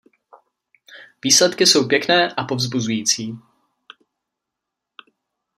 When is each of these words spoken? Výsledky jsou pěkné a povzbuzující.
Výsledky 1.23 1.65
jsou 1.65 1.85
pěkné 1.87 2.31
a 2.31 2.43
povzbuzující. 2.43 3.35